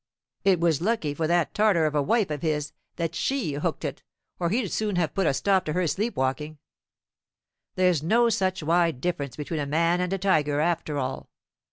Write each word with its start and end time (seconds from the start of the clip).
It 0.43 0.59
was 0.59 0.81
lucky 0.81 1.13
for 1.13 1.27
that 1.27 1.53
Tartar 1.53 1.85
of 1.85 1.93
a 1.93 2.01
wife 2.01 2.31
of 2.31 2.41
his 2.41 2.73
that 2.95 3.13
she 3.13 3.53
hook'd 3.53 3.85
it, 3.85 4.01
or 4.39 4.49
he'd 4.49 4.71
soon 4.71 4.95
have 4.95 5.13
put 5.13 5.27
a 5.27 5.31
stop 5.35 5.63
to 5.65 5.73
her 5.73 5.85
sleep 5.85 6.15
walking. 6.15 6.57
There's 7.75 8.01
no 8.01 8.27
such 8.29 8.63
wide 8.63 8.99
difference 8.99 9.35
between 9.35 9.59
a 9.59 9.67
man 9.67 10.01
and 10.01 10.11
a 10.11 10.17
tiger, 10.17 10.59
after 10.59 10.97
all. 10.97 11.29